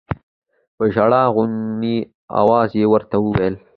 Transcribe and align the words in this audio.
په 0.75 0.83
ژړا 0.93 1.23
غوني 1.33 1.97
اواز 2.39 2.69
يې 2.79 2.85
ورته 2.91 3.15
وويل. 3.21 3.55